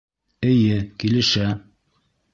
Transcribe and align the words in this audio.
Эйе, 0.51 0.79
килешә 1.03 1.47